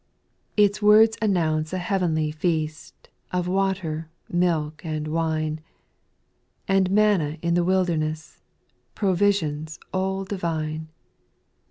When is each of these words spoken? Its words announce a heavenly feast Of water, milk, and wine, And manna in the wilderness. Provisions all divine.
Its 0.57 0.81
words 0.81 1.15
announce 1.21 1.71
a 1.73 1.77
heavenly 1.77 2.31
feast 2.31 3.09
Of 3.31 3.47
water, 3.47 4.09
milk, 4.27 4.83
and 4.83 5.07
wine, 5.07 5.61
And 6.67 6.89
manna 6.89 7.37
in 7.43 7.53
the 7.53 7.63
wilderness. 7.63 8.41
Provisions 8.95 9.77
all 9.93 10.23
divine. 10.23 10.87